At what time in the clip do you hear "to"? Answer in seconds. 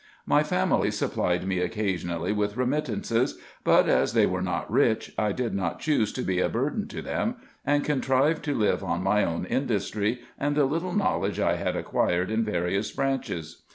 6.13-6.23, 6.87-7.03, 8.45-8.55